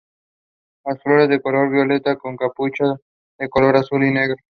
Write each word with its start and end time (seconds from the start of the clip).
Las 0.83 0.99
flores 1.03 1.29
de 1.29 1.39
color 1.39 1.69
violeta 1.69 2.15
con 2.15 2.35
capucha, 2.35 2.95
de 3.37 3.49
color 3.49 3.75
azul 3.77 4.03
y 4.03 4.09
negro. 4.11 4.35